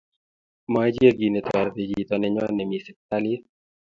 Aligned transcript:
Moicher 0.71 1.13
kiy 1.17 1.31
netoriti 1.33 1.83
chito 1.89 2.15
nenyoo 2.17 2.49
nemii 2.53 2.83
siptalit 2.85 3.41